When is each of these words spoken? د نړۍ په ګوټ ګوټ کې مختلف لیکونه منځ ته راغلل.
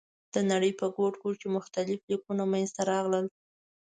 د 0.33 0.35
نړۍ 0.51 0.71
په 0.79 0.85
ګوټ 0.95 1.13
ګوټ 1.21 1.35
کې 1.41 1.47
مختلف 1.57 1.99
لیکونه 2.11 2.43
منځ 2.51 2.69
ته 2.75 2.81
راغلل. 2.91 3.25